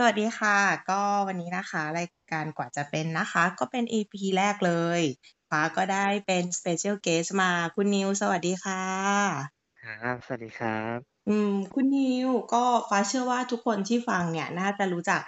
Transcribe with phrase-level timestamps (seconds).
[0.00, 0.58] สวัสดีค่ะ
[0.90, 5.02] ก็วันนี้นะคะ รายการกว่าจะเป็นนะคะ ก็เป็น EP แรกเลย
[5.50, 8.82] ฟ้าก็ได้เป็น Special Guest มาคุณนิว สวัสดีค่ะ
[9.80, 10.98] ครับ สวัสดีครับ
[11.28, 15.20] อืม คุณนิว ก็ฟ้าเชื่อว่าทุกคนที่ฟังเนี่ย น่าจะรู้จัก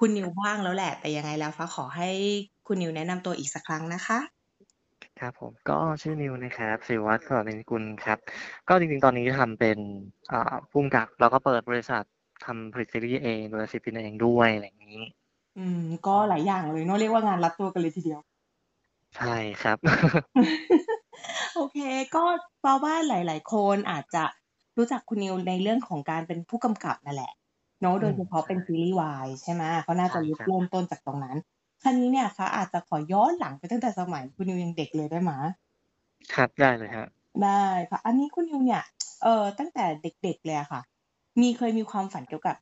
[0.00, 2.10] คุณนิวบ้างแล้วแหละ แต่ยังไงแล้วฟ้าขอให้
[2.66, 4.18] คุณนิวแนะนำตัวอีกสักครั้งนะคะ
[5.20, 8.18] ครับผมก็ชื่อนิวนะครับศิววัฒน์สวัสดิกุลครับ
[8.68, 9.78] ก็จริงๆ ตอนนี้ทำเป็น
[10.32, 12.04] อ่าผู้กำกับแล้วก็เปิดบริษัท
[12.42, 15.00] ทำผลิตซีรีส์เองดูแลศิลปินเองด้วยอะไรอย่างงี้
[15.56, 18.20] อืม ก็หลายอย่างเลยเนาะเรียกว่างานรัดตัวกันเลยทีเดียว
[19.14, 19.78] ใช่ครับ
[21.54, 21.78] โอเค
[22.14, 22.24] ก็
[22.62, 24.24] ฟ้าว่าหลาย ๆ คนอาจจะ
[24.76, 27.32] รู้จักคุณนิวในเรื่องของการเป็นผู้กำกับนั่นแหละ
[27.80, 31.36] เนาะอืโดยมเฉพาะใชเป็น่ซีรีส์วายใช่ไหมเขาน่าใชจะ่ยุคครับเริ่มต้นจากตรงนั้น
[31.82, 35.32] คราวนี้เนี่ยฟ้าอาจจะขอย้อนหลังไปตั้งแต่สมัยคุณนิวยังเด็กเลยได้ไหม?
[36.32, 37.08] ครับได้เลยครับ
[37.42, 38.82] ได้ค่ะ อันนี้คุณนิวเนี่ย
[39.22, 40.80] เอ่อตั้งแต่เด็กๆเลยอะค่ะ
[41.40, 42.56] มีเคยมีความฝันเกี่ยวกับ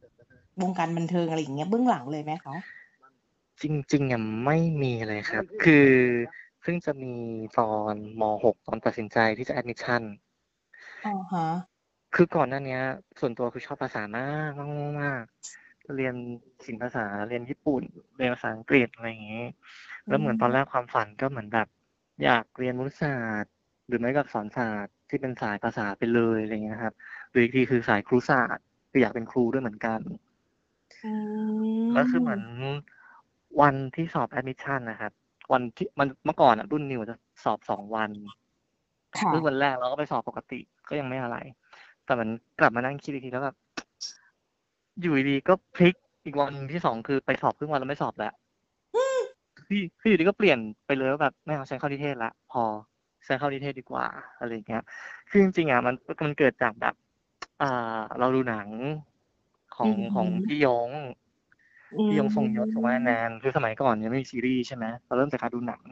[0.63, 2.55] วงการบันเทิงอะไรอย่างเงี้ยเบื้องหลังเลยไหมคะ?
[3.63, 5.87] จริงๆอะไม่มีเลยครับ คือ
[6.60, 7.15] เพิ่งจะมี
[7.59, 10.02] ตอนม.6 ตอนตัดสินใจที่จะแอดมิสชัน
[11.05, 11.46] อะฮะ
[12.15, 12.80] คือก่อนหน้าเนี้ย
[13.21, 14.51] ส่วนตัวคือชอบภาษามาก
[15.02, 16.15] มากๆๆเรียน
[16.66, 17.83] ศิลป์ภาษาเรียนญี่ปุ่น
[18.16, 19.45] เรียนภาษาอังกฤษอะไรอย่างงี้
[20.07, 21.68] อแืล้วเหมือนตอนมแรกความฝันก็เหมือนแบบ
[22.24, 23.52] อยากเรียนมนุษยศาสตร์
[23.87, 26.95] หรือไม่ก็อักษรศาสตร์ที่เป็นสายภาษาไปเลยอะไรอย่างเงี้ยครับ
[27.30, 30.01] หรืออีกทีคือสายครุศาสตร์ คืออยากเป็นครูด้วยเหมือนกัน
[31.04, 31.09] อื
[31.93, 32.43] แล้วคือเหมือน
[32.74, 32.76] ม
[33.60, 35.12] วันที่สอบแอดมิสชันน่ะครับ
[35.52, 38.10] วันที่มันเมื่อก่อนอะรุ่นนิวจะสอบ2วัน
[39.18, 41.37] ค่ซึ่งะวันแรกเราก็ไปสอบปกติก็ยังไม่อะไร
[42.04, 43.57] แต่เหมือนกลับมานั่งคิดอีกทีแล้วแบบ
[45.01, 48.32] อยู่ดีๆก็พลิกอีกวันหนึ่งที่2คือไปสอบครึ่งวันแล้วไม่สอบแล้ว
[48.95, 49.21] อืม
[49.66, 52.62] คือคืออยู่ดีก็เปลี่ยนไปเลยว่าแบบไม่เอาฉันเข้านิเทศแล้วพอ
[53.27, 54.06] ฉันเข้านิเทศดีกว่า
[54.38, 54.82] อะไรอย่างเงี้ย
[55.29, 56.95] คือจริงๆอะมันมันเกิดจากแบบ
[57.63, 58.68] อ่า เราดูหนัง
[59.77, 60.91] ขออืงอฮของึพี่ย้ง
[61.95, 65.83] อืพี่ย้งทรงยศทรงวรรณแนมนคือสมัยก่อนยังไม่มีซีรีส์ใช่ไหมเราเริ่มจากการดูหนัง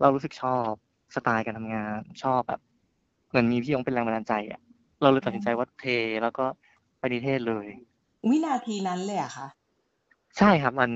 [0.00, 0.70] เรารู้สึกชอบ
[1.14, 2.60] สไตล์การทำงานชอบแบบ
[3.28, 4.60] เหมือนมีพี่ย้งเป็นแรงบันดาลใจอะ
[5.02, 5.84] เราเลยอตัดสินใจาว่าเท
[6.22, 6.44] แล้วก็
[6.98, 7.66] ไปนิเทศเลย
[8.28, 9.46] วินาทีนั้นเลยเหรอคะ?
[10.38, 10.90] ใช่ครับ มัน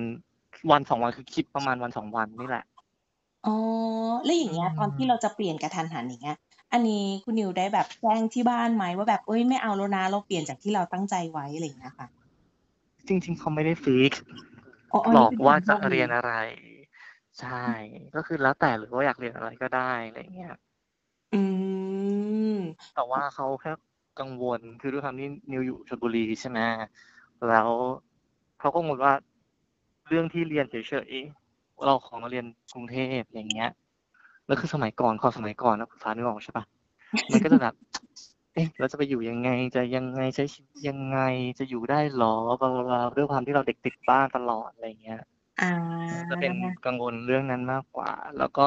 [0.71, 2.65] วัน2วันคือคิดประมาณวัน2วันนี่แหละ
[3.47, 3.57] อ๋อ
[4.25, 6.37] แล้วออยื่างเงี้ย ตอนที่เรามจะเปลี่ยนกะทันหันอย่างเงี้ย
[6.75, 12.09] อันนี้คุณนิวได้แบบแจ้งที่บ้านไหมว่าแบบเฮ้ยไม่เอาแล้วนะเราเปลี่ยนจากที่เราตั้งใจไว้อะไรอย่างเงี้ยค่ะ?
[13.09, 14.23] จริง ๆ เขาไม่ได้ฟิกซ์
[14.93, 16.33] อ๋ออันนี้เปบอก็นวค่วาามโชจะคดเรียนีอะไร
[17.41, 17.79] ใช่อือ
[18.15, 20.53] ก็คือแล้วแต่เลยว่าอยากเรียนอะไรก็ได้อะไรอย่างเงี้ย
[21.33, 21.41] อื
[22.57, 22.61] ม
[22.95, 23.73] แต่ว่าเขาแค่
[24.21, 26.61] กังวลคือด้วยความที่นิวอยู่ชลบุรีใช่ไหม
[27.49, 27.71] แล้ว
[28.59, 29.15] เขากังวลว่า
[30.09, 30.75] เรื่องที่เรียนเฉ
[31.11, 33.71] ยๆเราขอมาเรียนกรุงเทพอย่างเงี้ย
[34.47, 36.65] แล้วคือสมัยก่อนความสมัยก่อนนะฟ้านึกออกใช่เปล่า
[37.33, 37.75] มันก็จะแบบ
[38.55, 41.19] เอ๊ะเราจะไปอยู่ยังไงจะยังไงใช้ชีวิตยังไง
[41.59, 42.27] จะอยู่ได้เหรอ
[42.61, 45.19] blah blah blah ด้วยความที่เราเด็กติดบ้านตลอดอะไรอย่างเงี้ย
[45.61, 45.63] อ
[46.31, 48.67] จะเป็นากังวลเรื่องนั้นมากกว่า แล้วก็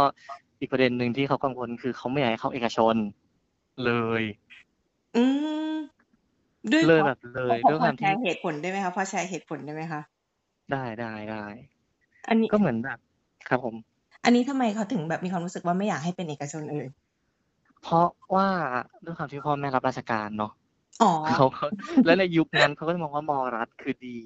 [0.60, 2.96] อีกประเด็นหนึ่งที่เขากังวลคือเขาไม่อยากให้เข้าเอกชน
[3.86, 4.24] เลย
[5.16, 5.24] อื
[5.74, 5.76] ม
[6.72, 10.02] ด้วยเลเพรายแะบบเลพอยพอด้วยความทพอแชรี่์เหตุผลได้ไหมคะพอแชร์เหตุผลได้ไหมคะ?
[10.72, 13.00] ได้ๆๆอันนี้ก็เหมือนแบบ
[13.48, 13.76] ครับผม
[14.24, 16.88] อันนี้ทำไมเขาถึงแบบมีความรู้สึกว่าไม่อยากให้เป็นเอกชนเอ่ย?
[17.84, 18.50] เพราะว่า
[19.06, 20.52] ด้วยความที่พ่อแม่รับราชการเนาะ
[21.00, 21.66] อ๋อเขาก็
[22.06, 24.18] แล้วในยุคนั้นเขาก็จะมองว่าม.รัฐคือดี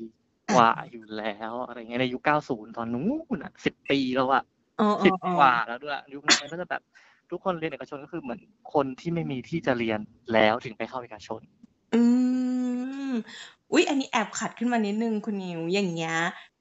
[0.50, 4.44] อกว่าาอยู่แล้วอะไรอย่างเงี้ยในยุค 90 ตอนนู้นน่ะ10ปีแล้วอะ
[4.78, 6.82] เอ10อกว่าๆๆแล้วด้วยยุคนั้นมันก็จะแบบ
[7.32, 8.42] ทุกคนเรียนเอกชนก็คือเหมือน
[8.74, 10.00] คนที่ไม่มีที่จะเรียน
[10.34, 11.42] แล้วถึงไปเข้าเอกชน
[11.94, 11.98] อื
[13.08, 13.12] ม
[13.72, 16.14] อุ๊ยอันนี้แอบขัดขึ้นมานิดหนึ่งคุณนิวอย่างเงี้ย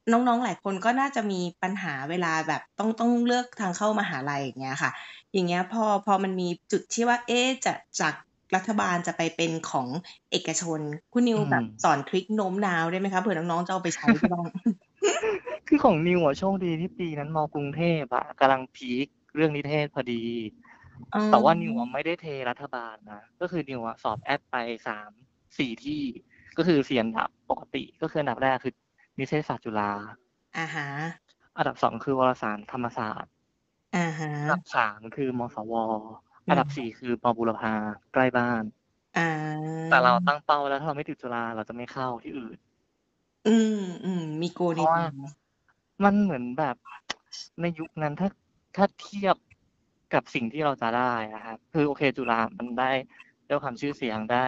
[0.09, 4.91] น้องๆ หลายคนก็น่าจะมีปัญหาเวลาแบบต้องต้องเลือกทางเข้ามหาลัยอย่างเงี้ยค่ะ
[5.33, 8.15] อย่างเงี้ยพอพอมันมีจุดที่ว่า เอ๊ะจะจาก
[8.55, 9.89] รัฐบาลจะไปเป็นของ
[10.31, 10.81] เอกชน
[11.13, 13.21] คุณนิอืวแบบมสอนทริกโน้มน้าวได้ไหมคะ?
[13.23, 14.51] เผื่อน้องๆจะเอาไปใช้ที่บ้าน
[15.69, 19.07] คือของนิวอะโชคดีที่ปีนั้นม.กรุงเทพอะกำลังพีก
[19.37, 20.25] เรื่องนิเทศพอดี
[21.13, 24.57] อ๋แต่ว่านิวอะอไม่ได้เทรัฐบาลนะก็คือนิวอะสอบแอดไป
[24.89, 26.03] 3-4ที่
[26.57, 28.75] ก็คือ4อันดับปกติก็คืออันดับแรกคือ
[29.21, 29.91] นิเทศศาสตร์จุฬา
[30.57, 30.87] อะฮะ
[31.57, 33.33] อันดับ2คือวารสารธรรมศาสตร์
[33.95, 35.73] อะฮอันดัะบ3คือมศว.
[36.49, 37.75] ออืันดับม4คือมบูรพา
[38.13, 38.65] ใกล้บ้าน
[39.15, 39.19] อ
[39.89, 42.59] แต่เราตาั้งเป้าไว้แล้วถ้าเราไม่ติดจุฬาเราจะไม่เข้าที่อื่น
[43.47, 43.49] อื
[44.19, 45.11] มๆมี goal เพรในาะวใ่าจ
[46.05, 46.77] มันเหมือนแบบ
[47.61, 48.29] ในยุคนั้นถ้า
[48.77, 49.37] ถ้าเทียบ
[50.15, 52.91] กับสิ่งที่เราจะได้อะครับคือโอเคจุฬามันได้
[53.47, 54.47] ได้ความชื่อเสียงได้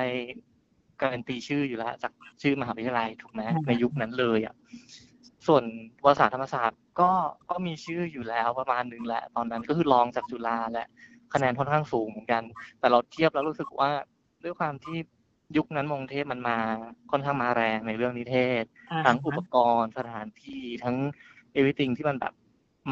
[1.03, 2.13] การันตีชื่ออยู่แล้วจาก
[2.43, 4.55] ชื่อมหาวิทยาลัยถูกไหมอะในยุคฮนั้ะนเลยอะ
[5.47, 5.65] ส่วน
[6.05, 7.11] วารสารธรรมศาสตร์ก็
[7.51, 10.89] ก็มีชื่ออยู่แล้วประมาณหนึ่งแหละ ตอนนั้นก็คือรองจากจุฬาแหละ
[11.35, 12.43] คะแนนค่อนข้างสูงเหมือนกัน
[12.81, 13.91] แต่เราเทียบแล้วรู้สึกว่า
[14.45, 14.97] ด้วยความที่
[15.57, 16.59] ยุคนั้นมงเทพมันมา
[17.11, 20.97] ค่อนข้างมาแรงในเรื่องนิเทศอ่าทั้งอุปกรณ์สถานที่ทั้ง
[21.57, 22.35] everything ที่มันแบบ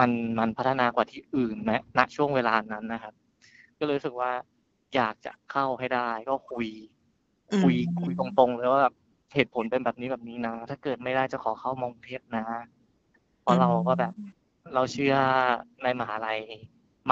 [0.00, 0.10] มัน
[0.40, 3.14] มันพัฒนากว่าที่อื่นนะณช่วงเวลานั้นนะครับ
[3.78, 4.32] ก็เลยรู้สึกว่า
[4.94, 6.68] อยากจะเข้าให้ได้ก็คุย
[7.58, 8.94] คุยคุยตรงๆเลยว่าแบบ
[9.34, 12.44] เหตุผลเป็นแบบนี้แบบนี้นะ ถ้าเกิดไม่ได้จะขอเข้ามองเทพนะ
[13.42, 14.12] เพราะเราก็แบบ
[14.74, 15.14] เราเชื่อ
[15.82, 16.40] ในมหาลัย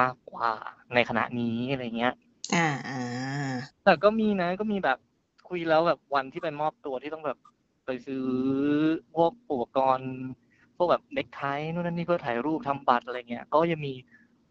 [0.01, 0.51] มากกว่า
[0.95, 2.15] ในขณะนี้อะไรเงี้ย
[2.55, 3.03] อ่าอ่า
[3.85, 4.99] แต่ก็มีนะ ก็มีแบบ
[5.49, 7.39] คุยแล้วแบบวันที่ไปมอบตัวที่ต้องแบบ
[7.87, 8.27] ไปซื้อ
[9.15, 10.13] พวกอุปกรณ์
[10.77, 11.43] พวกแบบเน็กไท
[11.73, 13.95] นู่นนั่นนี่เพื่อถ่ายรูปทำบัตรอะไรเงี้ย ก็ยังมี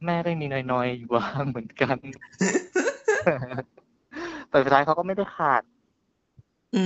[0.06, 1.98] แม่ได้มีนอยๆอยู่บ้างเหมือนกัน
[4.50, 5.62] แต่สุดท้ายเขาก็ไม่ได้ขาด
[6.78, 6.84] อื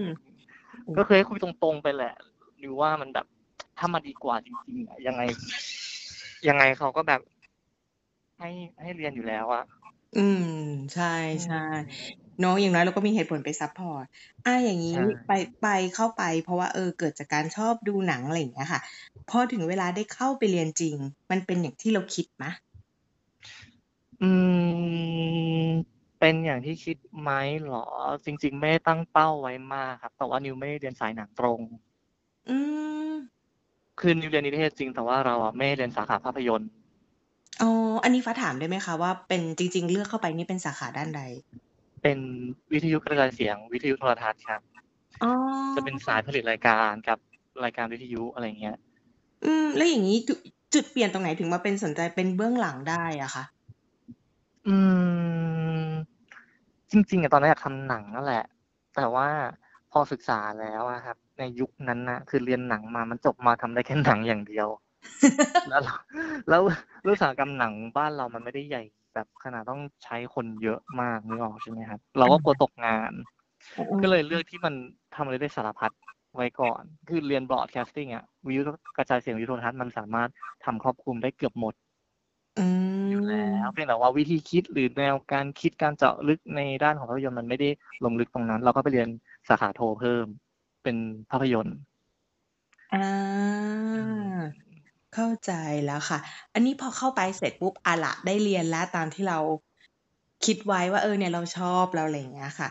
[0.00, 0.02] ม
[0.96, 2.14] ก็เคยให้คุยตรงๆไปแหละ
[2.58, 3.26] หรือว่ามันแบบ
[3.78, 5.22] ถ้ามาดีกว่าจริงๆอะยังไง
[6.48, 7.20] ยังไงเขาก็แบบ
[8.38, 8.50] ให้
[8.82, 9.64] ให้เรียนอยู่แล้วอะ
[10.16, 10.42] อืม
[10.94, 11.14] ใช่
[11.46, 11.56] ใช่
[12.40, 14.04] เนาะอย่างน้อยเราก็มีเหตุผลไป support
[14.46, 15.32] อ่าอย่างนี้ใช่ไป
[15.62, 18.80] ไปเข้าไป เพราะว่าเออเกิดจากการชอบดูหนังอะไรอย่างเงี้ยค่ะ
[19.30, 20.96] พอถึงเวลาได้เข้าไปเรียนจริง
[21.30, 22.44] มันเป็นอย่างที่เราคิดไหม
[24.22, 24.30] อื
[25.70, 25.93] ม
[26.26, 27.30] เป็นอย่างที่คิดไหม
[27.62, 27.86] เหรอ
[28.24, 31.60] จริง ๆ ไม่ได้ตั้งเป้าไว้มากครับ แต่ว่านิวไม่ได้เรียนสายหนังตรง
[32.48, 32.56] อื
[33.10, 33.12] ม
[34.00, 36.70] คือนิวเรียนนิเทศจริง แต่ว่าเราอะไม่ได้เรียนสาขาภาพยนตร์
[37.62, 37.70] อ๋อ
[38.04, 41.22] อันนี้ฟ้าถามได้ไหมคะว่าเป็นจริง ๆ เลือกเข้าไปนี่เป็นสาขาด้านใด
[42.02, 42.18] เป็น
[42.72, 44.60] วิทยุกระจายเสียง วิทยุโทรทัศน์ครับ
[45.22, 45.32] อ๋อ
[45.76, 47.18] จะเป็นสายผลิตรายการกับ
[47.64, 48.76] รายการวิทยุอะไรเงี้ย
[49.44, 50.34] อืม แล้วอย่างนี้จุ
[50.74, 53.44] จุดเปลี่ยนตรงไหนถึงมาเป็นสนใจเป็นเบื้องหลังได้อะคะ
[54.68, 54.76] อื
[55.23, 55.23] ม
[56.94, 58.44] จริงๆอะตอนนั้นอยากทำหนังนั่นแหละ
[58.96, 59.28] แต่ว่า
[59.92, 64.68] พอศึกษาแล้วอะครับ ในยุคนั้นนะคือเรียนหนังมามันจบมาทำได้แค่หนังอย่างเดียว
[65.68, 65.94] แล้วเรา
[66.48, 66.62] แล้ว
[67.02, 68.82] แล้วอุตสาหกรรมหนังบ้านเรามันไม่ได้ใหญ่
[69.14, 73.12] แบบขนาดต้องใช้คนเยอะมากนึกออกใช่ไหมครับ เราก็กลัวตกงาน
[74.02, 74.74] ก็เลยเลือกที่มัน
[75.14, 75.90] ทำอะไรได้สารพัด
[76.36, 78.62] ไว้ก่อน คือเรียนบ r อ a แคสติ้งอะวิทยุ
[78.96, 80.30] กระจายเสียงวิทยุโทรทัศน์มันสามารถ
[80.64, 81.74] ทำครอบคลุมได้เกือบหมด
[82.56, 87.68] อืมอยู่แล้วเพียงแต่ว่าวิธีคิดหรือแนวการคิดการเจาะลึกในด้านของภาพยนตร์มันไม่ได้
[88.04, 89.08] ลงลึกตรงนั้น เราก็ไปเรียน
[89.48, 90.26] สาขาโทเพิ่ม
[90.82, 90.96] เป็น
[91.30, 91.76] ภาพยนตร์
[92.92, 93.04] อ่า
[95.14, 95.52] เข้าใจ
[95.86, 96.18] แล้วค่ะ
[96.54, 99.38] อันนี้พอเข้าไปเสร็จปุ๊บอะละได้เรียนแล้วตามที่เรา
[100.44, 102.68] คิดไว้ว่า เออ เนี่ยเราชอบเราอะไรอย่างเงี้ยค่ะ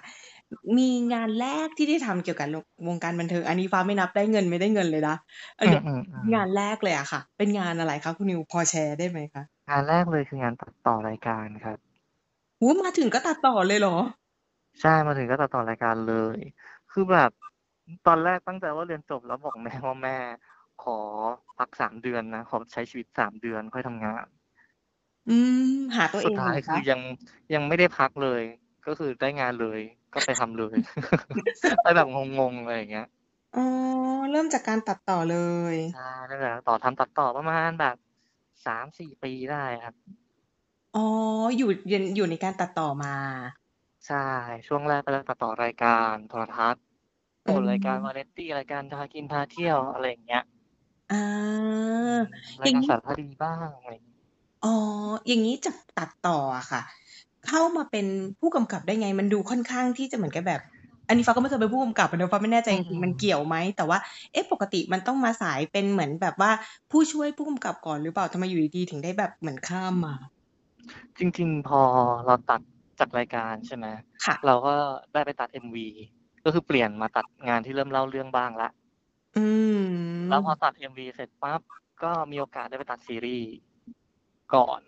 [0.78, 2.48] มีงานแรกที่ได้ทำเกี่ยวกับ
[2.88, 5.16] วงการบันเทิง อันนี้ฟ้าไม่นับได้เงินไม่ได้เงินเลยนะ
[5.58, 11.78] เอออืเดี๋มยวอืมอืม งานแรกเลยอะค่ะ เป็นงานอะไรคะคุณนิวพอแชร์ได้ไหมคะงานแรกเลยคืองานตัดต่อรายการครับ
[12.60, 13.96] หูมาถึงก็ตัดต่อเลยเหรอ
[14.82, 16.38] ใช่ มาถึงก็ตัดต่อรายการเลย
[16.90, 17.30] คือแบบ
[18.06, 20.18] ตอนแรกตั้งใจว่าเรียนจบแล้วบอกแม่ว่าแม่
[20.78, 20.92] ขอ
[21.58, 24.26] พักสามเดือนนะ ขอใช้ชีวิตสามเดือนค่อยทำงาน
[25.28, 25.60] อืม
[25.98, 27.00] หาตัวเอสุดงท้ายเหรอคือคะยัง
[27.54, 28.42] ยังไม่ได้พักเลย
[28.86, 29.80] ก็คือได้งานเลย
[30.14, 30.78] ก็ไปทำเลย
[31.82, 32.08] ไปแบบ
[32.40, 33.08] งงๆอะไรอย่างเงี้ย
[33.56, 33.66] อ๋อ
[34.30, 35.38] เริ่มจากการตัดต่อเล
[35.74, 36.00] ย ใช่
[36.30, 37.96] ตั้งแต่ต่อทำตัดต่อประมาณแบบ
[38.66, 39.96] สามสี่ปีได้ครับ
[40.96, 41.06] อ๋อ
[41.58, 43.14] อยู่อยู่อยู่ในการตัดต่อมา
[44.08, 44.16] ใช่
[44.68, 46.84] ช่วงแรกก็จะตัดต่อรายการโทรทัศน์
[47.46, 50.42] อืโอ้มรายการวาไรตี้รายการพากินพาเที่ยวอะไรอย่างเงี้ย
[51.10, 51.84] อ่า
[52.62, 54.20] ราอยย่างการนี้ สารคดีบ้างอะไรอย่างงี้
[54.66, 54.76] อ๋อ
[55.28, 56.82] อย่างนี้จากตัดต่ออะค่ะ
[57.48, 58.06] เข้ามาเป็น
[58.40, 60.62] ผู้กำกับได้ไง มันดูค่อนข้างที่จะเหมือนกับแบบ
[61.08, 63.98] อันนี้ฟ้าก็ไม่เคยเป็นผู้กำกับอะเนอะฟ้าไม่แน่ใจอืจมริงๆมันเกี่ยวไหมแต่ว่า
[64.32, 66.52] เอ๊ะปกติมันต้องมาสายเป็นเหมือนแบบว่า
[66.92, 70.14] ผู้ช่วยผู้กำกับก่อนหรือเปล่าทำไมอยู่ดีๆถึงได้แบบเหมือนข้ามมา
[71.20, 71.82] จริง ๆ พอ
[72.26, 72.62] เราตัด
[73.00, 73.86] จากรายการใช่ไหม
[74.26, 74.74] ค่ะเราก็
[75.14, 75.78] ได้ไปตัด MV
[76.44, 78.70] ก็คือเปลี่ยนมาตัดงานที่เริ่มเล่าเรื่องบ้างละ
[79.36, 79.46] อื
[79.78, 79.84] ม
[80.30, 81.62] แล้วพอตัด MV เสร็จปั๊บ
[82.04, 83.50] ก็มีโอกาสได้ไปตัดซีรีส์
[84.56, 84.82] ก่อน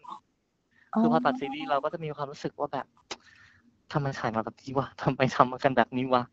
[0.94, 2.88] อ๋อคือพอตัดซีรีส์เราก็จะมีความรู้สึกว่าแบบ
[3.94, 6.24] ทำไมถ่ายมาแบบนี้วะทำไมทำมากันแบบนี้วะ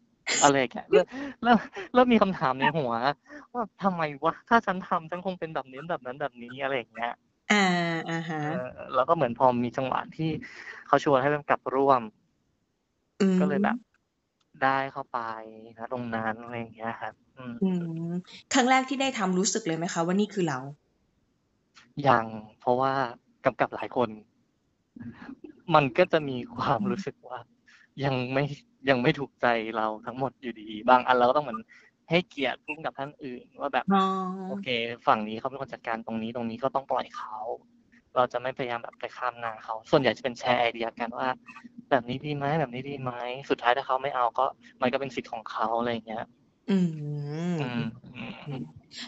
[0.42, 1.06] อะไรอย่างเงี้ยเริ่ม
[1.42, 1.58] เริ่ม
[1.94, 2.92] เริ่มมีคำถามในหัว
[3.52, 7.12] ว่าทำไมวะถ้าฉันทำฉันคงเป็นแบบนี้แบบนั้นแบบนี้อะไรอย่างเงี้ย
[7.52, 7.64] อ่า
[8.10, 10.30] อ่าฮะเออแล้วก็เหมือนพอมีจังหวะที่
[10.86, 12.02] เขาชวนให้เป็นกลับร่วม
[13.20, 13.76] อืมก็เลยแบบ
[14.62, 15.18] ได้เข้าไป
[15.78, 17.70] นะตรงนั้นอะไรอย่างเงี้ยครับอืมอื
[18.10, 18.12] ม
[18.54, 20.58] ครั้งแรกที่ได้ทำรู้สึกเลยไหมคะว่านี่คือเรา
[22.08, 22.24] ยัง
[22.60, 22.92] เพราะว่า
[23.44, 24.08] กำกับหลายคน
[25.74, 27.38] มันก็จะมีความรู้สึกว่า
[28.04, 28.44] ยังไม่
[28.88, 31.60] ยังไม่ถูกใจเราทั้งหมดอยู่ดี บางอันเราก็ต้องเหมือน
[32.10, 34.04] ให้เกียรติพุ่กับท่านอื่น ว่าแบบอ๋อ
[34.48, 34.68] โอเค
[35.06, 37.38] ฝั่งนี้เขาเป็นคนจัดการตรงนี้ตรงนี้ก็ต้องปล่อยเขา
[38.16, 41.28] เราจะไม่พยายามแบบไปข้ามหน้าเขา ส่วนใหญ่จะเป็นแชร์ไอเดียกันว่า
[41.90, 43.12] แบบนี้ดีไหมแบบนี้ดีไหม
[43.50, 44.46] สุดท้ายถ้าเขาไม่เอาก็
[44.82, 46.24] มันก็เป็นสิทธิ์ของเขาอะไรอย่างเงี้ย
[46.70, 46.86] อืม
[47.60, 47.82] อืม
[48.46, 48.62] อืม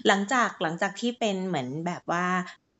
[0.07, 2.25] หลังจากหลังจากที่เป็นเหมือนแบบว่า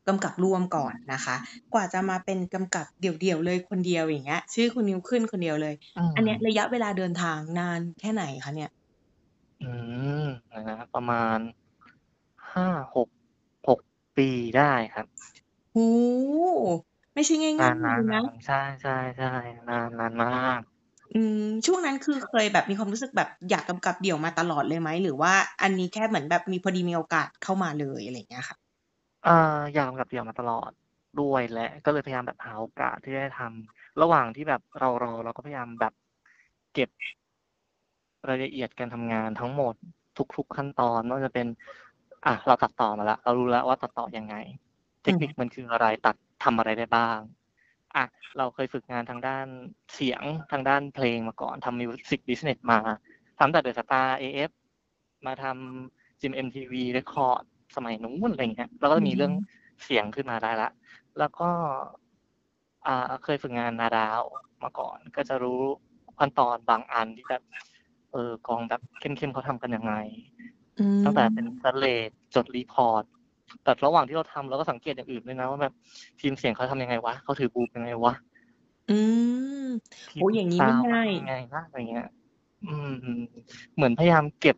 [0.07, 1.35] กำกับร่วมก่อนนะคะ
[1.73, 8.69] กว่าจะมาเป็นกำกับเดี่ยวๆเลยคนเดียวอย่างเงี้ย ชื่อคุณนิวขึ้นคนเดียวเลยอือันเนี้ยมระยะเวลาเดินทางนานแค่ไหนคะเนี่ย?
[9.61, 9.65] อื
[10.19, 11.37] มเดี๋ยวนะประมาณ
[12.53, 13.09] 5-6
[13.67, 13.79] 6
[14.17, 15.07] ปีได้ครับ
[15.73, 15.81] โอ้
[16.29, 16.69] โฮ
[17.13, 20.61] ไม่ใช่ง่นายๆเลยนะนๆๆใช่ๆๆนานนานมาก
[21.13, 24.89] อืมช่วงนั้นคือเคยแบบมีความรู้สึกแบบอยากกำกับเดี่ยวมาตลอดเลยไหม?
[25.03, 28.57] หรือว่าอันนี้แค่เหมือนแบบมีพอดีมีโอกาสเข้ามาเลยอะไรอย่างเงี้ยค่ะ?
[29.25, 29.31] อ่า
[29.73, 30.71] อยากกำกับเดี่ยวมาตลอด
[31.19, 35.93] ด้วยแหละก็เลยพยายามแบบหาโอกาสที่จะได้ทำระหว่างที่แบบเรารอเราก็พยายามแบบ
[36.73, 36.89] เก็บ
[38.29, 39.73] รายละเอียดการทำงานทั้งหมด
[40.35, 41.47] ทุก ๆ ขั้นตอนไม่ว่าจะเป็น
[42.25, 44.35] อะเราตัดต่อมาแล้วเรารู้แล้วว่าตัดต่อยังไง
[45.03, 47.19] เทอืคอนิฮึคมันคืออะไรตัดทำอะไรได้บ้าง
[47.95, 48.05] อะ
[48.37, 49.47] เราเคยฝึกงานทางด้าน
[49.93, 52.79] เสียงทางด้านเพลงมาก่อนทำ Music Business มา
[53.39, 54.51] ทำตั้งแต่ The Star AF
[55.25, 59.45] มาทำ GMMTV Records สมัยนู้นอะไรอย่างเงี้ยเราก็อืจะมีเรื่องม
[59.83, 60.71] เสียงขึ้นมาได้แล้ว
[61.19, 61.49] แล้วก็
[62.87, 64.21] อ่าเคยฝึกงานนาดาว
[64.63, 65.61] มาก่อน ก็จะรู้
[66.19, 67.43] ขั้นตอนบางอันที่แบบ
[68.11, 69.93] เออกองแบบเข้มๆเขาทำกันยังไง
[70.79, 73.03] อืตั้งแต่เป็นม Slate จด report
[73.63, 75.73] แต่ระหว่างที่เราทำเราก็สังเกตอย่างอื่นด้วยนะว่าแบบ
[76.19, 78.13] ทีมเสียงเขาทำยังไงวะเขาถือ Boom ยังไงวะ
[78.89, 78.97] อื
[79.65, 79.67] ม
[80.09, 82.07] ทีโอ้มโฮอย่างงี้ซาไม่วด์ง่าทำยยังไงนะอะไรเงี้ย
[82.67, 82.91] อืม
[83.75, 84.55] เหมือนพยายามเก็บ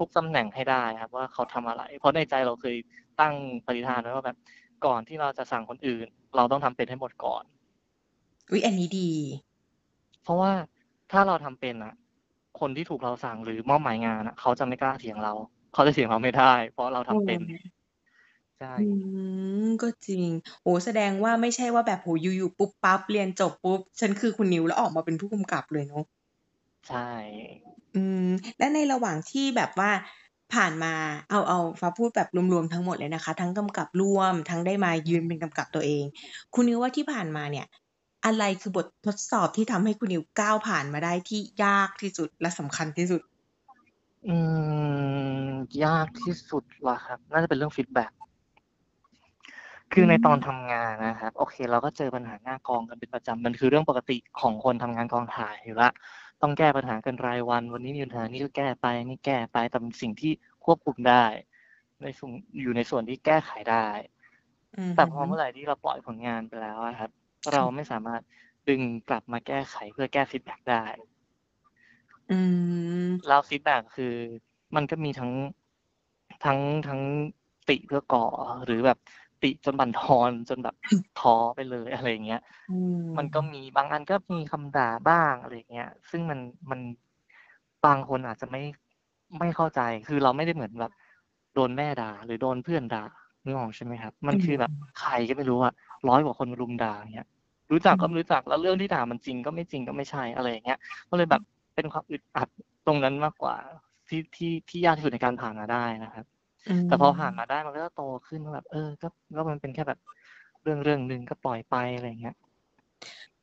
[0.00, 2.76] ทุก ๆตำแหน่งให้ได้ครับ ว่าเขาทำอะไร เพราะในใจเราเคย
[3.20, 3.34] ตั้ง
[3.66, 4.36] ปณิธานไว้ว่าแบบ
[4.84, 7.44] ก่อนที่เราจะสั่งคนอื่น เราต้องทำเป็นให้หมดก่อน
[8.50, 9.08] อุ๊ยอันนี้ดี
[10.22, 10.52] เพราะว่า
[11.12, 11.94] ถ้าเราทำเป็นอะ
[12.60, 15.32] คนที่ถูกเราสั่งหรือมอบหมายงานอะเขาจะไม่กล้าเถียงเรา
[15.72, 17.52] เขาจะเถียงเราไม่ได้ เพราะเราเอทำเป็นอ
[18.58, 18.82] ใช่ อื
[19.62, 20.26] ม ก็จริง
[20.62, 26.02] โอ้โฮแสดงว่าไม่ใช่ว่าแบบโอ้โฮอยู่ๆปุ๊บปั๊บเรียนจบปุ๊บ ฉันคือคุณนิวแล้วออกมาเป็นผู้กำกับเลยเนาะ
[26.86, 27.00] ใช่
[27.94, 29.90] อืม และในระหว่างที่แบบว่า
[30.54, 30.94] ผ่านมา
[31.30, 36.04] เอาเอาฟ้าพูดแบบรวมๆทั้งหมดเลยนะคะ ทั้งกำกับร่วม ทั้งได้มายืนเป็นกำกับตัวเอง
[36.54, 37.66] คุณนิวว่าที่ผ่านมาเนี่ย
[38.24, 43.22] อะไรคือบททดสอบที่ทำให้คุณนิวก้าวผ่านมาได้ที่ยากที่สุดและสำคัญที่สุด?
[44.26, 44.36] อื
[45.46, 45.50] ม
[45.84, 48.12] ยากที่สุดเหรอครับ น่าจะเป็นเรื่อง feedback
[49.92, 55.92] คือในตอนทำงานนะครับ โอเค เราก็เจอปัญหาหน้ากองกันเป็นประจำมันคือเรื่องปกติของคนทำงานกองถ่ายอยู่แล้ว
[56.42, 60.32] ต้องแก้ปัญหากันรายวัน วันนี้มีปัญหานี้ก็แก้ไปนี่แก้ไปแต่เป็นสิ่งที่
[60.64, 61.24] ควบคุมได้
[62.02, 63.86] ในส่วนอยู่ในส่วนที่แก้ไขได้
[64.76, 67.10] อือแต่พอฮึเมื่อไหร่ที่เราปล่อยผลงานไปแล้วอะครับ
[67.50, 68.22] ค่เราะไม่สามารถ
[68.68, 70.84] ดึงกลับมาแก้ไขเพื่อแก้ feedback ได้
[72.30, 72.38] อื
[73.06, 74.14] มแล้ว feedback คือ
[74.74, 75.32] มันก็มีทั้ง
[76.44, 77.00] ทั้งทั้ง
[77.68, 78.26] ติเพื่อก่อ
[78.64, 78.98] หรือแบบ
[79.42, 80.74] ติจนบั่นทอนจนแบบ
[81.20, 82.72] ท้อไปเลยอะไรอย่างเงี้ยอื
[83.16, 86.38] มันก็มมีบางอันก็มีคำด่าบ้างอะไรอย่างเงี้ย ซึ่งมัน
[86.70, 86.80] มัน
[87.86, 88.62] บางคนอาจจะไม่
[89.38, 90.92] ไม่เข้าใจ คือเราไม่ได้เหมือนแบบ
[91.54, 93.04] โดนแม่ด่า หรือโดนเพื่อนด่า
[93.44, 95.72] นึกออกใช่ไหมครับ มัอืนคือแบบมใครก็ไม่รู้อะ
[96.08, 97.28] 100กว่าคนมารุมด่าอย่างเงี้ย
[97.72, 100.78] รู้จักอืมก็ไม่รู้จักแล้วเรื่องที่ด่ามันจริงก็ไม่จริงก็ไม่ใช่อะไรอย่างเงี้ย
[101.10, 101.42] ก็เลยแบบ
[101.74, 102.48] เป็นความอึดอัด
[102.86, 103.56] ตรงนั้นมากกว่า
[104.08, 106.39] ที่ที่ที่ยากที่สุดในการผ่านมาได้นะครับอื
[106.86, 109.98] แต่พอผ่านมามได้มันก็จะโตขึ้นว่าแบบ เออ ก็ก็มันเป็นแค่แบบ
[110.62, 112.34] เรื่องเรื่องหนึ่งก็ปล่อยไปอะไรอย่างเงี้ย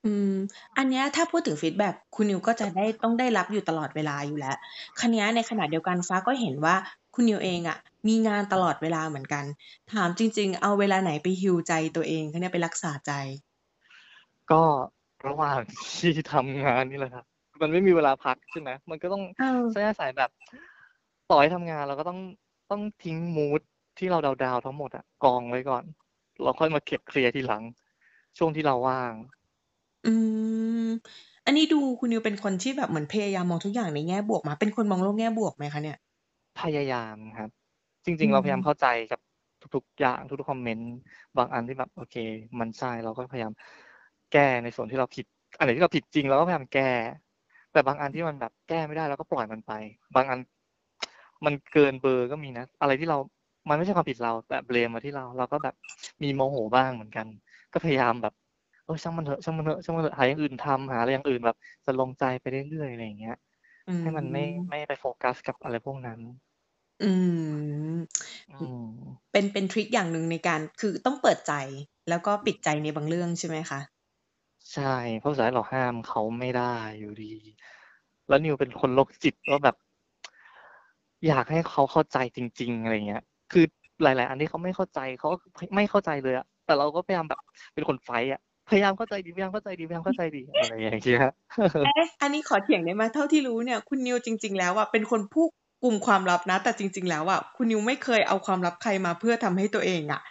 [0.06, 0.34] อืม
[0.78, 4.56] อันเนี้ยถ้าพูดถึงฟีดแบ็กคุณนิวก็จะได้ต้องได้รับอยู่ตลอดเวลาอยู่แล้ว
[5.00, 6.76] คราวเนี้ยในขณะเดียวกันฟ้าก็เห็นว่า
[7.16, 9.46] คุณนิวเองอะมีงานตลอดเวลาเหมือนกัน
[9.92, 13.12] ถามจริง ๆ เอาเวลาไหนไป heal ใจตัวเองคะเนี่ยไปรักษาใจ?
[14.52, 14.64] ก็
[15.28, 15.60] ระหว่าง
[15.98, 17.26] ที่ทำงานนี่แหละครับ
[17.62, 20.30] มันไม่มีเวลาพักใช่ไหมมันก็ต้องเออใช้อาศัยแบบ
[21.30, 22.20] ต่อให้ทำงานเราก็ต้อง
[22.70, 23.62] ต้องทิ้งมูด
[23.98, 25.84] ที่เราดาวน์ๆทั้งหมดอะกองไว้ก่อน
[26.42, 27.64] เราค่อยมาเก็บเคลียร์ทีหลัง
[28.38, 29.14] ช่วงที่เราว่าง
[30.06, 30.12] อื
[30.82, 30.88] ม
[31.46, 34.50] อันนี้ดูคุณนิวเป็นคนที่แบบเหมือนพยายามมองทุกอย่างในแง่บวกไหม?
[34.60, 35.98] เป็นคนมองโลกแง่บวกไหมคะเนี่ย?
[36.60, 37.50] พยายามครับ
[38.06, 39.20] จอรืิง ๆ เราพยายามมเข้าใจกับ
[39.76, 40.90] ทุกๆอย่างทุกๆคอมเมนต์
[41.38, 42.16] บางอันที่แบบโอเค
[42.60, 43.54] มันใช่เราก็พยายาม
[44.32, 45.26] แก้ในส่วนที่เราผิด
[45.58, 46.92] อันไหนที่เราผิดจริงเราก็พยายามแก้
[47.72, 49.72] แต่บางอันที่มันแบบแก้ไม่ได้เราก็ปล่อยมันไป
[50.16, 50.40] บางอัน
[51.46, 53.18] มันเกินเบอร์ก็มีนะ อะไรที่เรา
[53.70, 55.76] มันไม่ใช่ความผิดเรา แต่ blame มาที่เรา เราก็แบบ
[56.24, 57.28] มีโมโหบ้างเหมือนกัน
[57.74, 58.34] ก็พยายามแบบ
[58.86, 63.34] เออช่างมันเถอะช่างมันเถอะช่างมันเถอะหาอย่างอื่นทำหาอะไรอย่างอื่นแบบสรวมใจไปเรื่อยๆอะไรอย่างเงี้ย
[63.88, 66.20] อืให้มันไม่มไม่ไปโฟกัสกับอะไรพวกนั้น
[67.02, 67.06] อื
[67.94, 67.96] ม
[68.50, 68.88] อือือม
[69.32, 71.54] เป็นเป็นทริกอย่างหนึ่งในการคือต้องเปิดใจ
[72.10, 73.80] แล้วก็ปิดใจในบางเรื่องใช่ไหมคะ?
[74.74, 74.84] ใช่
[75.20, 77.34] เพราะสุดท้ายเราห้ามเขาไม่ได้อยู่ดี
[78.28, 79.76] แล้วนิวเป็นคนโรคจิตว่าแบบ
[81.26, 83.22] อยากให้เขาเข้าใจจริง ๆ อะไรอย่างเงี้ย
[83.52, 83.64] คือ
[84.04, 87.40] หลาย ๆ อันที่เขาไม่เข้าใจเขาก็พไม่เข้าใจเลยอะแต่เราก็พยายามแบบ
[87.74, 91.22] เป็นคนไฟต์อะพยายามเข้าใจดิพยายามเข้าใจดิพยายามเข้าใจดิอะไรอย่างเงี้ย
[91.84, 93.04] เอ๊ะอันนี้ขอเถียงได้ไหม?
[93.14, 95.46] เท่าที่รู้เนี่ยคุณนิวจริง ๆ แล้วอะเป็นคนผู้
[95.84, 100.22] กลุ่มความลับนะ แต่จริง ๆ แล้วอะคุณนิวไม่เคยเอาความลับใครมาเพื่อทำให้ตัวเองอะ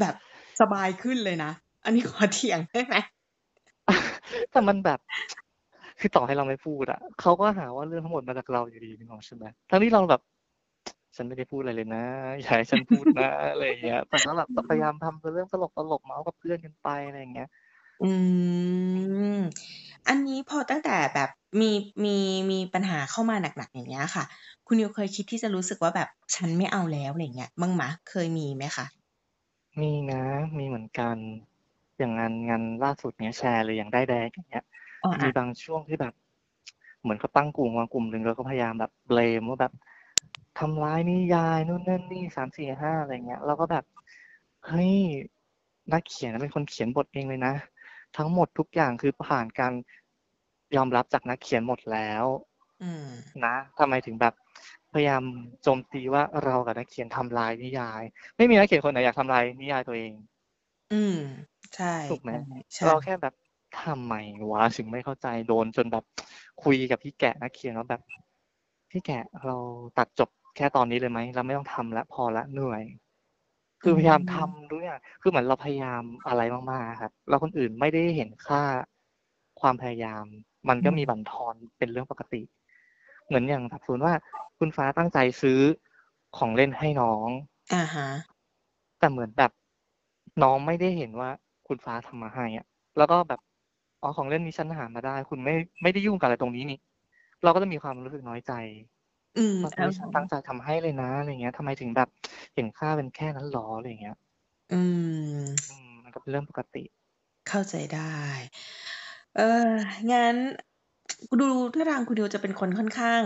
[0.00, 0.14] แบบ
[0.60, 1.50] สบายขึ้นเลยนะ
[1.84, 2.96] อันนี้ขอเถียงได้ไหม
[4.50, 4.98] แต่มันแบบ
[6.06, 10.20] คือต่อให้เราไม่พูดอะเขาก็หาว่าเรื่องทั้งหมดมาจากเราอยู่ดีนึกออกใช่ไหมทั้งที่เราแบบ
[11.16, 12.04] ฉันไม่ได้พูดอะไรเลยนะ
[12.40, 15.54] อย่าให้ฉันพูดนะอะไรอย่างเงี้ยแต่ก็แบบพยายามทำเป็นเรื่องต
[15.90, 17.48] ลกๆเมาส์กับเพื่อนกันไปอะไรอย่างเงี้ย
[18.02, 18.10] อื
[19.38, 19.40] ม
[20.08, 21.30] อันนี้พอตั้งแต่แบบ
[21.60, 21.70] มี
[22.04, 22.16] มี
[22.50, 24.24] มีปัญหาเข้ามาหนักๆอย่างเงี้ยค่ะ
[24.66, 28.86] คุณนิวเคยคิดที่จะรู้สึกว่าแบบฉันไม่เอาแล้วอะไรเงี้ยบ้างไหมเคยมีไหมคะ
[29.80, 30.22] มีนะ
[30.58, 31.16] มีเหมือนกัน
[31.98, 34.83] อย่างงานงานล่าสุดเนี้ยแชร์เลยอย่างได้ายแดงอย่างเงี้ยอ๋อ
[35.22, 36.14] มีอะบางช่วงที่แบบ
[37.00, 39.72] เหมือนเขาตั้งกลุ่มมากลุ่มหนึ่งแล้วก็พยายามแบบเบลมว่าแบบ
[40.58, 43.84] ทำร้ายนิยายนู่นนั่นนี่สามสี่ห้าอะไรเงี้ยเราก็แบบ
[44.66, 44.94] เฮ้ย
[45.92, 47.54] นักเขียนเป็นคนเขียนบทเองเลยนะ
[48.16, 49.72] ทั้งหมดทุกอย่างคือผ่านการ
[50.76, 52.24] ยอมรับจากนักเขียนหมดแล้ว
[52.82, 53.04] อืม
[53.44, 54.34] นะทำไมถึงแบบ
[54.92, 55.22] พยายาม
[55.62, 58.02] โจมตีว่าเรากับนักเขียนทำลายนิยาย
[58.36, 60.12] ไม่มีนักเขียนคนไหนอยากทำลายนิยายตัวเอง
[60.92, 61.14] อืม
[61.74, 62.30] ใช่ถูกไหม
[62.76, 63.34] ใช่เราแค่แบบ
[63.82, 64.14] ทำไม
[64.50, 66.04] วะถึงไม่เข้าใจโดนจนแบบ
[66.62, 68.02] คุยกับพี่แกะนักเขียนว่าแบบ
[68.90, 69.56] พี่แกะเรา
[69.98, 72.82] ตัดจบแค่ตอนนี้เลยไหมเราไม่ต้องทำแล้วพอละเหนื่อย
[73.82, 78.62] คือพยายามทำทุกอย่างคือเหมือนเราพยายามอะไรมากๆครับแล้วคนอื่นไม่ได้เห็นค่า
[79.60, 80.24] ความพยายาม
[80.68, 82.42] มันก็มีบั่นทอนเป็นเรื่องปกติ
[83.26, 84.14] เหมือนอย่างแบบสมมติว่า
[84.58, 85.60] คุณฟ้าตั้งใจซื้อ
[86.36, 87.28] ของเล่นให้น้อง
[87.74, 88.08] อ่าฮะ
[88.98, 89.50] แต่เหมือนแบบ
[90.42, 91.30] น้องไม่ได้เห็นว่า
[91.66, 92.66] คุณฟ้าทำมาให้อะ
[92.98, 93.40] แล้วก็แบบ
[94.04, 96.78] อ๋อของเล่นนี้ฉันหามาได้ คุณไม่ไม่ได้ยุ่งกับอะไรตรงนี้นี่
[97.42, 98.52] เราก็จะมีความรู้สึกน้อยใจ
[99.36, 102.08] อืมว่าเอาเฮ้ยฉันตั้งใจทำให้เลยนะอะไรเงี้ยทำไมถึงแบบ
[102.54, 104.16] เห็นค่าเป็นแค่นั้นหรออะไรเงี้ย
[104.70, 106.84] อืมอืมมันก็เป็นเรื่องปกติ
[107.48, 108.14] เข้าใจได้
[109.36, 109.70] เออ
[110.12, 110.36] งั้น
[111.40, 113.20] ดูท่าทางคุณนิวจะเป็นคนค่อนข้าง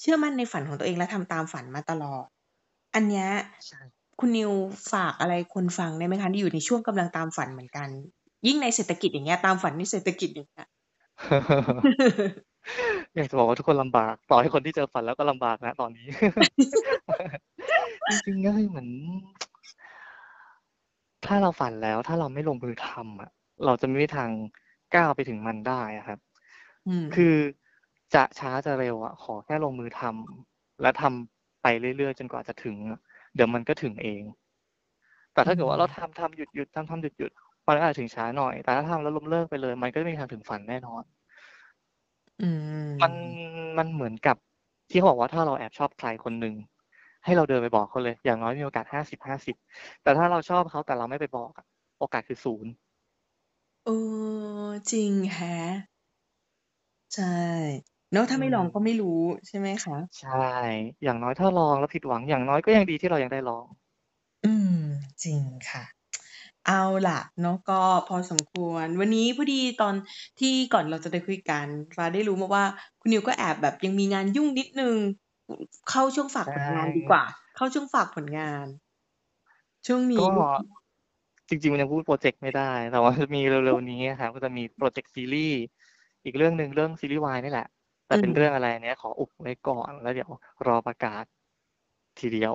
[0.00, 2.26] เชื่อมั่นในฝันของตัวเองและทำตามฝันมาตลอด
[2.94, 3.28] อันเนี้ย
[3.66, 3.80] ใช่
[4.20, 4.50] คุณนิว
[4.92, 7.88] ฝากอะไรคนฟังได้ไหมคะที่อยู่ในช่วงกำลังตามฝันเหมือนกัน
[8.46, 10.68] ยิ่งในเศรษฐกิจอย่างเงี้ยตามฝันในเศรษฐกิจอย่างเงี้ย
[13.14, 16.06] อยากจะบอกว่าทุกคนลำบาก ต่อให้คนที่เจอฝันแล้วก็ลำบากนะ ตอนนี้
[18.10, 18.88] จริงๆก็คือเหมือน
[21.26, 23.30] ถ้าเราฝันแล้ว ถ้าเราไม่ลงมือทำอะ
[23.64, 24.30] เราจะไม่มีทาง
[24.94, 26.18] ก้าวไปถึงมันได้อะครับ
[26.88, 27.34] อืมคือ
[28.14, 33.00] จะช้าจะเร็วอะ ขอแค่ลงมือทำและทำไปเรื่อยๆจนกว่าจะถึงอะ
[33.34, 34.22] เดี๋ยวมันก็ถึงเอง
[35.32, 37.32] แต่ถ้าเกิดว่าเราทำทำหยุดหยุดทำทำหยุดหยุด
[37.66, 41.04] มันก็อาจจะถึงช้าหน่อย แต่ถ้าทำแล้วล้มเลิกไปเลย มันก็ไม่มีทางถึงฝันแน่นอน
[42.40, 43.12] อืม มัน
[43.78, 44.36] มันเหมือนกับ
[44.90, 46.54] ที่เขาบอกว่าถ้าเราแอบชอบใครคนหนึ่ง
[47.24, 49.56] ให้เราเดินไปบอกเขาเลย อย่างน้อยมีโอกาสห้าสิบห้าสิบ
[50.02, 51.66] แต่ถ้าเราชอบเขาแต่เราไม่ไปบอกอะ
[51.98, 52.72] โอกาสคือศูนย์
[53.84, 55.56] เออ จริงแฮะ
[57.14, 57.24] ใช่
[58.12, 59.08] เนาะถ้าไม่ลองก็ไม่รู้
[59.46, 60.30] ใช่ไหมคะ ใช่
[61.02, 63.66] อย่างน้อยถ้าลองแล้วผิดหวัง อย่างน้อยก็ยังดีที่เรายังได้ลอง
[64.44, 64.78] อืม
[65.22, 65.82] จริงค่ะ
[66.66, 69.94] เอาล่ะเนาะก็พอสมควร วันนี้พอดีตอน
[70.38, 72.64] ที่ก่อนเราจะได้คุยกันฟ้าได้รู้มาว่า
[73.00, 74.96] คุณนิวก็แอบแบบยังมีงานยุ่งนิดนึง
[75.90, 77.22] เข้าช่วงฝากผลงานดีกว่า
[77.54, 78.66] เข้าช่วงฝากผลงาน
[79.86, 80.28] ช่วงนี้ก็
[81.48, 85.56] จริงๆมันยังพูดโปรเจกต์ไม่ได้ แต่ว่าจะมีเร็วๆนี้ครับก็จะมีโปรเจกต์ซีรีส์
[86.24, 87.66] อีกเรื่องหนึ่งเรื่องซีรีส์วายนี่แหละ
[88.06, 90.30] แต่เป็นอืมเรื่องอะไรเนี้ยขออุบไว้ก่อนแล้วเดี๋ยว
[90.66, 91.24] รอประกาศ
[92.18, 92.54] ทีเดียว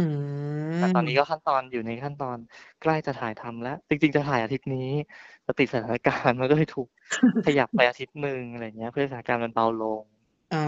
[0.00, 2.38] อืมแต่ตอนนี้ก็ขั้นตอนอยู่ในขั้นตอน
[2.80, 4.90] ใกล้จะถ่ายทำแล้ว จริง ๆ จะถ่ายอาทิตย์นี้
[5.42, 6.88] แต่ติดสถานการณ์ มันก็เลยถูก
[7.44, 10.04] ขยับไปอาทิตย์หนึ่ง อะไรเงี้ย เพื่อสถานการณ์มันเบาลง
[10.52, 10.58] อ๋อ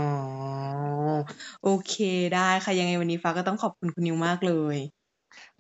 [1.62, 1.94] โอเค
[2.34, 4.76] ได้ค่ะ ยังไงวันนี้ฟ้าก็ต้องขอบคุณคุณนิวมากเลย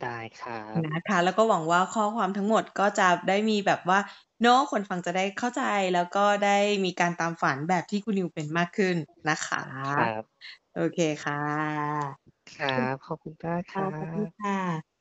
[0.00, 3.98] ได้ครับ นะคะ แล้วก็หวังว่าข้อความทั้งหมดก็จะได้มีแบบว่า
[4.42, 5.62] เนาะ คนฟังจะได้เข้าใจ
[5.94, 8.96] แล้วก็ได้มีการตามฝันแบบที่คุณนิวเป็นมากขึ้น
[9.30, 10.42] นะคะ ครับ
[10.74, 14.91] โอเคค่ะ ครับ ขอบคุณมากคค่ะรัขอบคุณบ ค่ะ